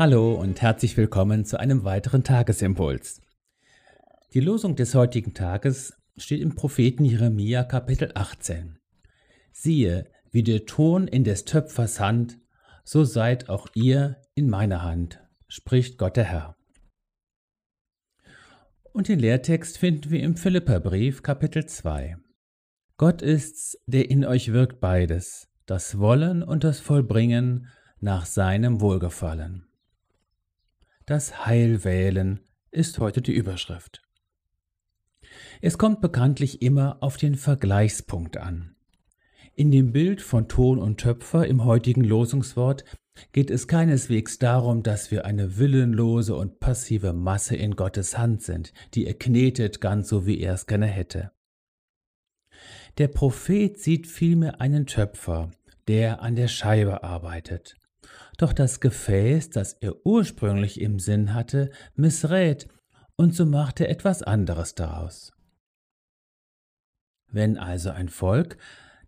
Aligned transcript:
Hallo 0.00 0.32
und 0.32 0.62
herzlich 0.62 0.96
willkommen 0.96 1.44
zu 1.44 1.60
einem 1.60 1.84
weiteren 1.84 2.24
Tagesimpuls. 2.24 3.20
Die 4.32 4.40
Losung 4.40 4.74
des 4.74 4.94
heutigen 4.94 5.34
Tages 5.34 5.92
steht 6.16 6.40
im 6.40 6.54
Propheten 6.54 7.04
Jeremia 7.04 7.64
Kapitel 7.64 8.10
18. 8.14 8.78
Siehe, 9.52 10.10
wie 10.30 10.42
der 10.42 10.64
Ton 10.64 11.06
in 11.06 11.22
des 11.22 11.44
Töpfers 11.44 12.00
Hand, 12.00 12.38
so 12.82 13.04
seid 13.04 13.50
auch 13.50 13.66
ihr 13.74 14.16
in 14.34 14.48
meiner 14.48 14.82
Hand, 14.82 15.20
spricht 15.48 15.98
Gott 15.98 16.16
der 16.16 16.24
Herr. 16.24 16.56
Und 18.94 19.08
den 19.08 19.18
Lehrtext 19.18 19.76
finden 19.76 20.10
wir 20.10 20.22
im 20.22 20.38
Philipperbrief 20.38 21.22
Kapitel 21.22 21.66
2. 21.66 22.16
Gott 22.96 23.20
ist's, 23.20 23.76
der 23.84 24.10
in 24.10 24.24
euch 24.24 24.54
wirkt 24.54 24.80
beides, 24.80 25.48
das 25.66 25.98
Wollen 25.98 26.42
und 26.42 26.64
das 26.64 26.80
Vollbringen 26.80 27.66
nach 28.00 28.24
seinem 28.24 28.80
Wohlgefallen. 28.80 29.66
Das 31.10 31.44
Heil 31.44 31.82
wählen 31.82 32.38
ist 32.70 33.00
heute 33.00 33.20
die 33.20 33.32
Überschrift. 33.32 34.00
Es 35.60 35.76
kommt 35.76 36.00
bekanntlich 36.00 36.62
immer 36.62 36.98
auf 37.00 37.16
den 37.16 37.34
Vergleichspunkt 37.34 38.36
an. 38.36 38.76
In 39.56 39.72
dem 39.72 39.90
Bild 39.90 40.22
von 40.22 40.46
Ton 40.46 40.78
und 40.78 41.00
Töpfer 41.00 41.48
im 41.48 41.64
heutigen 41.64 42.04
Losungswort 42.04 42.84
geht 43.32 43.50
es 43.50 43.66
keineswegs 43.66 44.38
darum, 44.38 44.84
dass 44.84 45.10
wir 45.10 45.24
eine 45.24 45.58
willenlose 45.58 46.36
und 46.36 46.60
passive 46.60 47.12
Masse 47.12 47.56
in 47.56 47.74
Gottes 47.74 48.16
Hand 48.16 48.42
sind, 48.42 48.72
die 48.94 49.04
er 49.04 49.14
knetet 49.14 49.80
ganz 49.80 50.10
so, 50.10 50.26
wie 50.26 50.38
er 50.38 50.54
es 50.54 50.66
gerne 50.66 50.86
hätte. 50.86 51.32
Der 52.98 53.08
Prophet 53.08 53.76
sieht 53.80 54.06
vielmehr 54.06 54.60
einen 54.60 54.86
Töpfer, 54.86 55.50
der 55.88 56.22
an 56.22 56.36
der 56.36 56.46
Scheibe 56.46 57.02
arbeitet. 57.02 57.79
Doch 58.38 58.52
das 58.52 58.80
Gefäß, 58.80 59.50
das 59.50 59.74
er 59.74 60.04
ursprünglich 60.04 60.80
im 60.80 60.98
Sinn 60.98 61.34
hatte, 61.34 61.70
missrät, 61.94 62.68
und 63.16 63.34
so 63.34 63.44
macht 63.44 63.80
er 63.80 63.90
etwas 63.90 64.22
anderes 64.22 64.74
daraus. 64.74 65.32
Wenn 67.28 67.58
also 67.58 67.90
ein 67.90 68.08
Volk, 68.08 68.56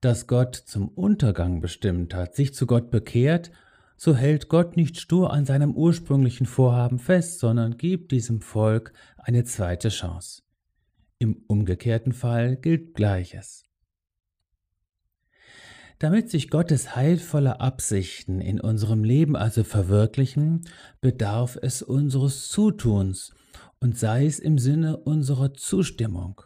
das 0.00 0.26
Gott 0.26 0.56
zum 0.56 0.88
Untergang 0.88 1.60
bestimmt 1.60 2.14
hat, 2.14 2.34
sich 2.34 2.54
zu 2.54 2.66
Gott 2.66 2.90
bekehrt, 2.90 3.50
so 3.96 4.16
hält 4.16 4.48
Gott 4.48 4.76
nicht 4.76 4.98
stur 4.98 5.32
an 5.32 5.44
seinem 5.44 5.74
ursprünglichen 5.74 6.46
Vorhaben 6.46 6.98
fest, 6.98 7.38
sondern 7.38 7.76
gibt 7.76 8.12
diesem 8.12 8.40
Volk 8.40 8.92
eine 9.18 9.44
zweite 9.44 9.90
Chance. 9.90 10.42
Im 11.18 11.44
umgekehrten 11.46 12.12
Fall 12.12 12.56
gilt 12.56 12.94
Gleiches. 12.94 13.64
Damit 16.00 16.30
sich 16.30 16.48
Gottes 16.48 16.96
heilvolle 16.96 17.60
Absichten 17.60 18.40
in 18.40 18.58
unserem 18.58 19.04
Leben 19.04 19.36
also 19.36 19.64
verwirklichen, 19.64 20.62
bedarf 21.02 21.58
es 21.60 21.82
unseres 21.82 22.48
Zutuns 22.48 23.34
und 23.80 23.98
sei 23.98 24.24
es 24.24 24.38
im 24.38 24.56
Sinne 24.56 24.96
unserer 24.96 25.52
Zustimmung. 25.52 26.40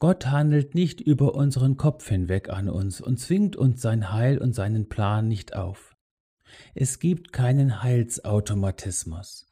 Gott 0.00 0.28
handelt 0.28 0.74
nicht 0.74 1.02
über 1.02 1.34
unseren 1.34 1.76
Kopf 1.76 2.08
hinweg 2.08 2.48
an 2.48 2.70
uns 2.70 3.02
und 3.02 3.20
zwingt 3.20 3.54
uns 3.54 3.82
sein 3.82 4.12
Heil 4.14 4.38
und 4.38 4.54
seinen 4.54 4.88
Plan 4.88 5.28
nicht 5.28 5.54
auf. 5.54 5.94
Es 6.74 6.98
gibt 6.98 7.34
keinen 7.34 7.82
Heilsautomatismus. 7.82 9.46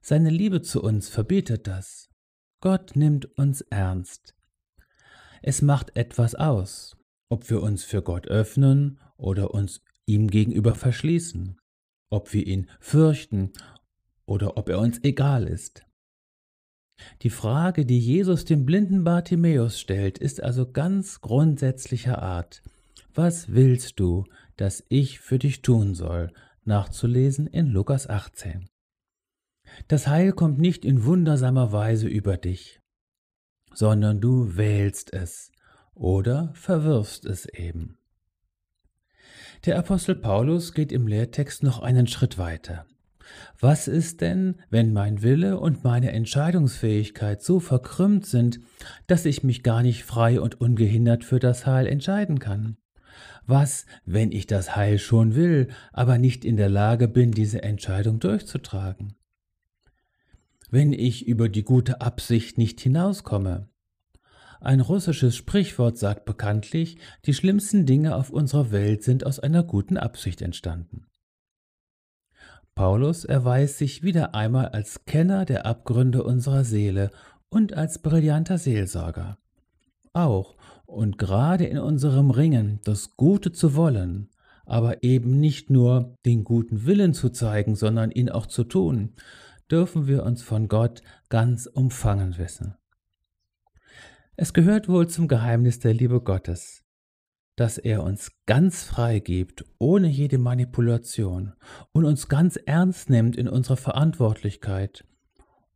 Seine 0.00 0.30
Liebe 0.30 0.62
zu 0.62 0.82
uns 0.82 1.10
verbietet 1.10 1.66
das. 1.66 2.08
Gott 2.60 2.96
nimmt 2.96 3.26
uns 3.36 3.60
ernst. 3.60 4.34
Es 5.42 5.60
macht 5.60 5.96
etwas 5.96 6.34
aus, 6.34 6.96
ob 7.32 7.48
wir 7.48 7.62
uns 7.62 7.82
für 7.82 8.02
Gott 8.02 8.28
öffnen 8.28 9.00
oder 9.16 9.54
uns 9.54 9.80
ihm 10.04 10.28
gegenüber 10.28 10.74
verschließen, 10.74 11.58
ob 12.10 12.34
wir 12.34 12.46
ihn 12.46 12.68
fürchten 12.78 13.52
oder 14.26 14.58
ob 14.58 14.68
er 14.68 14.78
uns 14.78 15.02
egal 15.02 15.48
ist. 15.48 15.86
Die 17.22 17.30
Frage, 17.30 17.86
die 17.86 17.98
Jesus 17.98 18.44
dem 18.44 18.66
blinden 18.66 19.02
Bartimäus 19.02 19.80
stellt, 19.80 20.18
ist 20.18 20.42
also 20.42 20.70
ganz 20.70 21.22
grundsätzlicher 21.22 22.20
Art. 22.20 22.62
Was 23.14 23.54
willst 23.54 23.98
du, 23.98 24.26
dass 24.58 24.84
ich 24.90 25.18
für 25.18 25.38
dich 25.38 25.62
tun 25.62 25.94
soll? 25.94 26.34
Nachzulesen 26.64 27.46
in 27.46 27.68
Lukas 27.68 28.10
18. 28.10 28.68
Das 29.88 30.06
Heil 30.06 30.32
kommt 30.32 30.58
nicht 30.58 30.84
in 30.84 31.06
wundersamer 31.06 31.72
Weise 31.72 32.08
über 32.08 32.36
dich, 32.36 32.82
sondern 33.72 34.20
du 34.20 34.58
wählst 34.58 35.14
es 35.14 35.51
oder 35.94 36.50
verwirfst 36.54 37.24
es 37.24 37.46
eben. 37.46 37.98
Der 39.64 39.78
Apostel 39.78 40.16
Paulus 40.16 40.72
geht 40.74 40.90
im 40.90 41.06
Lehrtext 41.06 41.62
noch 41.62 41.80
einen 41.80 42.06
Schritt 42.06 42.36
weiter. 42.38 42.84
Was 43.60 43.86
ist 43.88 44.20
denn, 44.20 44.56
wenn 44.70 44.92
mein 44.92 45.22
Wille 45.22 45.58
und 45.58 45.84
meine 45.84 46.12
Entscheidungsfähigkeit 46.12 47.42
so 47.42 47.60
verkrümmt 47.60 48.26
sind, 48.26 48.60
dass 49.06 49.24
ich 49.24 49.44
mich 49.44 49.62
gar 49.62 49.82
nicht 49.82 50.04
frei 50.04 50.40
und 50.40 50.60
ungehindert 50.60 51.24
für 51.24 51.38
das 51.38 51.66
Heil 51.66 51.86
entscheiden 51.86 52.38
kann? 52.40 52.76
Was, 53.46 53.86
wenn 54.04 54.32
ich 54.32 54.46
das 54.46 54.76
Heil 54.76 54.98
schon 54.98 55.34
will, 55.34 55.68
aber 55.92 56.18
nicht 56.18 56.44
in 56.44 56.56
der 56.56 56.68
Lage 56.68 57.08
bin, 57.08 57.32
diese 57.32 57.62
Entscheidung 57.62 58.20
durchzutragen? 58.20 59.14
Wenn 60.70 60.92
ich 60.92 61.26
über 61.26 61.48
die 61.48 61.64
gute 61.64 62.00
Absicht 62.00 62.56
nicht 62.56 62.80
hinauskomme? 62.80 63.68
Ein 64.62 64.80
russisches 64.80 65.34
Sprichwort 65.34 65.98
sagt 65.98 66.24
bekanntlich, 66.24 66.96
die 67.24 67.34
schlimmsten 67.34 67.84
Dinge 67.84 68.14
auf 68.14 68.30
unserer 68.30 68.70
Welt 68.70 69.02
sind 69.02 69.26
aus 69.26 69.40
einer 69.40 69.64
guten 69.64 69.96
Absicht 69.96 70.40
entstanden. 70.40 71.06
Paulus 72.76 73.24
erweist 73.24 73.78
sich 73.78 74.04
wieder 74.04 74.36
einmal 74.36 74.68
als 74.68 75.04
Kenner 75.04 75.44
der 75.46 75.66
Abgründe 75.66 76.22
unserer 76.22 76.62
Seele 76.62 77.10
und 77.48 77.74
als 77.74 78.02
brillanter 78.02 78.56
Seelsorger. 78.56 79.36
Auch 80.12 80.54
und 80.86 81.18
gerade 81.18 81.64
in 81.64 81.78
unserem 81.78 82.30
Ringen, 82.30 82.78
das 82.84 83.16
Gute 83.16 83.50
zu 83.50 83.74
wollen, 83.74 84.30
aber 84.64 85.02
eben 85.02 85.40
nicht 85.40 85.70
nur 85.70 86.14
den 86.24 86.44
guten 86.44 86.86
Willen 86.86 87.14
zu 87.14 87.30
zeigen, 87.30 87.74
sondern 87.74 88.12
ihn 88.12 88.30
auch 88.30 88.46
zu 88.46 88.62
tun, 88.62 89.14
dürfen 89.72 90.06
wir 90.06 90.22
uns 90.22 90.40
von 90.40 90.68
Gott 90.68 91.02
ganz 91.30 91.66
umfangen 91.66 92.38
wissen. 92.38 92.76
Es 94.34 94.54
gehört 94.54 94.88
wohl 94.88 95.08
zum 95.08 95.28
Geheimnis 95.28 95.78
der 95.78 95.92
Liebe 95.92 96.22
Gottes, 96.22 96.82
dass 97.56 97.76
er 97.76 98.02
uns 98.02 98.32
ganz 98.46 98.82
frei 98.82 99.18
gibt, 99.18 99.62
ohne 99.78 100.08
jede 100.08 100.38
Manipulation 100.38 101.52
und 101.92 102.06
uns 102.06 102.28
ganz 102.28 102.56
ernst 102.56 103.10
nimmt 103.10 103.36
in 103.36 103.46
unserer 103.46 103.76
Verantwortlichkeit 103.76 105.04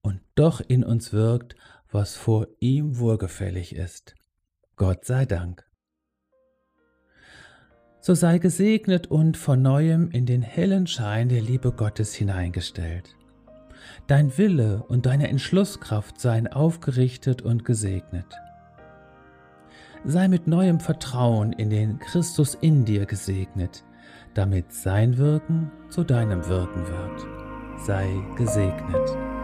und 0.00 0.22
doch 0.36 0.62
in 0.66 0.84
uns 0.84 1.12
wirkt, 1.12 1.54
was 1.90 2.16
vor 2.16 2.48
ihm 2.58 2.98
wohlgefällig 2.98 3.74
ist. 3.74 4.14
Gott 4.76 5.04
sei 5.04 5.26
Dank. 5.26 5.66
So 8.00 8.14
sei 8.14 8.38
gesegnet 8.38 9.08
und 9.08 9.36
von 9.36 9.60
neuem 9.60 10.10
in 10.10 10.24
den 10.24 10.40
hellen 10.40 10.86
Schein 10.86 11.28
der 11.28 11.42
Liebe 11.42 11.72
Gottes 11.72 12.14
hineingestellt. 12.14 13.16
Dein 14.06 14.36
Wille 14.38 14.82
und 14.88 15.04
deine 15.04 15.28
Entschlusskraft 15.28 16.18
seien 16.18 16.46
aufgerichtet 16.46 17.42
und 17.42 17.64
gesegnet 17.64 18.26
sei 20.06 20.28
mit 20.28 20.46
neuem 20.46 20.78
Vertrauen 20.78 21.52
in 21.52 21.68
den 21.68 21.98
Christus 21.98 22.54
in 22.54 22.84
dir 22.84 23.06
gesegnet, 23.06 23.84
damit 24.34 24.72
sein 24.72 25.18
Wirken 25.18 25.70
zu 25.90 26.04
deinem 26.04 26.46
Wirken 26.46 26.86
wird. 26.86 27.26
Sei 27.84 28.08
gesegnet. 28.36 29.35